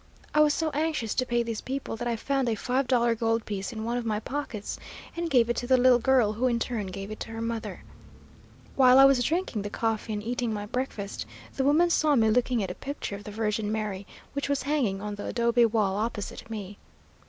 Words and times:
I 0.33 0.39
was 0.41 0.51
so 0.55 0.71
anxious 0.71 1.13
to 1.13 1.27
pay 1.27 1.43
these 1.43 1.61
people 1.61 1.95
that 1.97 2.07
I 2.07 2.15
found 2.15 2.49
a 2.49 2.55
five 2.55 2.87
dollar 2.87 3.13
gold 3.13 3.45
piece 3.45 3.71
in 3.71 3.83
one 3.83 3.97
of 3.97 4.03
my 4.03 4.19
pockets 4.19 4.79
and 5.15 5.29
gave 5.29 5.47
it 5.47 5.55
to 5.57 5.67
the 5.67 5.77
little 5.77 5.99
girl, 5.99 6.33
who 6.33 6.47
in 6.47 6.57
turn 6.57 6.87
gave 6.87 7.11
it 7.11 7.19
to 7.19 7.29
her 7.29 7.39
mother. 7.39 7.83
While 8.75 8.97
I 8.97 9.05
was 9.05 9.23
drinking 9.23 9.61
the 9.61 9.69
coffee 9.69 10.13
and 10.13 10.23
eating 10.23 10.51
my 10.51 10.65
breakfast, 10.65 11.27
the 11.55 11.63
woman 11.65 11.91
saw 11.91 12.15
me 12.15 12.31
looking 12.31 12.63
at 12.63 12.71
a 12.71 12.73
picture 12.73 13.15
of 13.17 13.25
the 13.25 13.31
Virgin 13.31 13.71
Mary 13.71 14.07
which 14.33 14.49
was 14.49 14.63
hanging 14.63 15.03
on 15.03 15.13
the 15.13 15.25
adobe 15.27 15.67
wall 15.67 15.95
opposite 15.95 16.49
me. 16.49 16.79